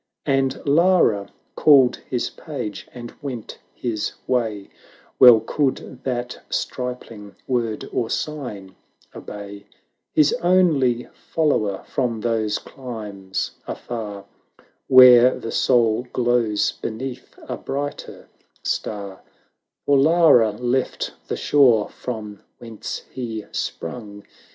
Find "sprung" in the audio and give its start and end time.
23.51-24.25